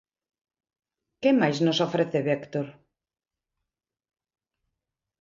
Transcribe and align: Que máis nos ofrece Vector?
Que 1.21 1.31
máis 1.39 1.57
nos 1.65 1.81
ofrece 1.87 2.19
Vector? 2.29 2.67